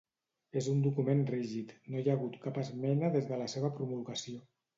[0.61, 4.43] És un document rígid: no hi ha hagut cap esmena des de la seva promulgació.